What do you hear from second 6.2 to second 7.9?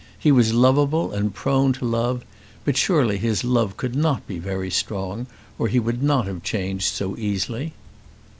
have changed so easily.